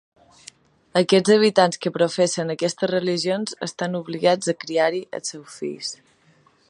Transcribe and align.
Aquells 1.01 1.29
habitants 1.35 1.81
que 1.83 1.91
professen 1.97 2.53
aquestes 2.53 2.91
religions 2.93 3.53
estan 3.69 3.99
obligats 4.01 4.51
a 4.55 4.57
criar-hi 4.65 5.03
els 5.19 5.35
seus 5.35 5.61
fills. 5.63 5.93